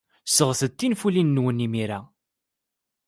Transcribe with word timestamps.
Sɣet-d 0.35 0.77
tinfulin-nwen 0.79 1.63
imir-a. 1.65 1.99